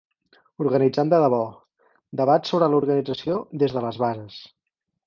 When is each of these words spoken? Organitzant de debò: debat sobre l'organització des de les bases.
Organitzant 0.63 1.11
de 1.11 1.19
debò: 1.25 1.41
debat 2.23 2.53
sobre 2.53 2.73
l'organització 2.73 3.39
des 3.65 3.79
de 3.79 3.87
les 3.89 4.03
bases. 4.07 4.43